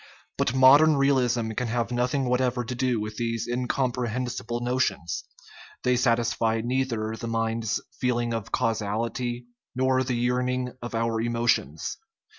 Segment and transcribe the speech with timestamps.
[0.39, 5.23] But modern realism can have nothing whatever to do with these incompre hensible notions;
[5.83, 9.45] they satisfy neither the mind's feel ing of causality
[9.75, 11.97] nor the yearning of our emotions.